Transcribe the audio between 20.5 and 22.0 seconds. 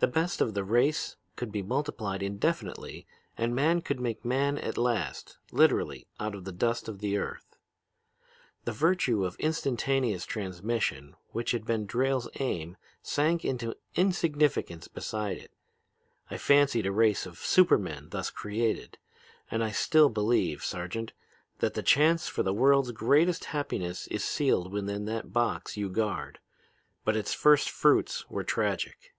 Sergeant, that the